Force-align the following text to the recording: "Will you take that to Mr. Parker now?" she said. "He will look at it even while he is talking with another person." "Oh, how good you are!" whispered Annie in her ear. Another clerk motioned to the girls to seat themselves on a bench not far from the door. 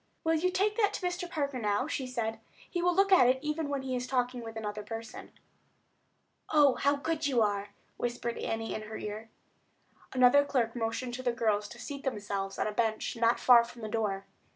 "Will 0.23 0.33
you 0.33 0.49
take 0.49 0.77
that 0.77 0.93
to 0.95 1.05
Mr. 1.05 1.29
Parker 1.29 1.59
now?" 1.59 1.85
she 1.85 2.07
said. 2.07 2.39
"He 2.67 2.81
will 2.81 2.95
look 2.95 3.11
at 3.11 3.27
it 3.27 3.37
even 3.43 3.69
while 3.69 3.81
he 3.81 3.95
is 3.95 4.07
talking 4.07 4.41
with 4.41 4.55
another 4.55 4.81
person." 4.81 5.31
"Oh, 6.49 6.73
how 6.73 6.95
good 6.95 7.27
you 7.27 7.43
are!" 7.43 7.67
whispered 7.97 8.39
Annie 8.39 8.73
in 8.73 8.81
her 8.81 8.97
ear. 8.97 9.29
Another 10.11 10.43
clerk 10.43 10.75
motioned 10.75 11.13
to 11.13 11.21
the 11.21 11.31
girls 11.31 11.67
to 11.67 11.79
seat 11.79 12.03
themselves 12.03 12.57
on 12.57 12.65
a 12.65 12.71
bench 12.71 13.15
not 13.15 13.39
far 13.39 13.63
from 13.63 13.83
the 13.83 13.87
door. 13.89 14.25